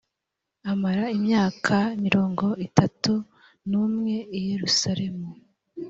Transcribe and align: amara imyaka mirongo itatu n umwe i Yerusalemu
amara 0.71 1.03
imyaka 1.17 1.75
mirongo 2.03 2.45
itatu 2.67 3.13
n 3.69 3.71
umwe 3.85 4.15
i 4.39 4.39
Yerusalemu 4.49 5.27